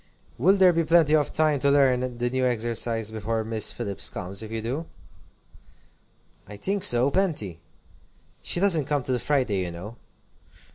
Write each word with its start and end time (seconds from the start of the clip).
"Will 0.39 0.55
there 0.57 0.73
be 0.73 0.83
plenty 0.83 1.15
of 1.15 1.31
time 1.31 1.59
to 1.59 1.69
learn 1.69 2.17
the 2.17 2.29
new 2.31 2.43
exercise 2.43 3.11
before 3.11 3.43
Miss 3.43 3.71
Phillips 3.71 4.09
comes, 4.09 4.41
if 4.41 4.51
you 4.51 4.59
do?" 4.59 4.87
"I 6.47 6.57
think 6.57 6.83
so, 6.83 7.11
plenty. 7.11 7.59
She 8.41 8.59
doesn't 8.59 8.85
come 8.85 9.03
till 9.03 9.19
Friday, 9.19 9.59
you 9.63 9.69
know." 9.69 9.97